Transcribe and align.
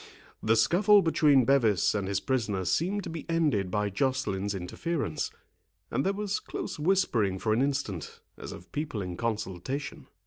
The 0.41 0.55
scuffle 0.55 1.03
between 1.03 1.45
Bevis 1.45 1.93
and 1.93 2.07
his 2.07 2.19
prisoner 2.19 2.65
seemed 2.65 3.03
to 3.03 3.09
be 3.11 3.23
ended 3.29 3.69
by 3.69 3.91
Joceline's 3.91 4.55
interference, 4.55 5.29
and 5.91 6.03
there 6.03 6.11
was 6.11 6.39
close 6.39 6.79
whispering 6.79 7.37
for 7.37 7.53
an 7.53 7.61
instant, 7.61 8.19
as 8.35 8.51
of 8.51 8.71
people 8.71 9.03
in 9.03 9.15
consultation. 9.15 10.07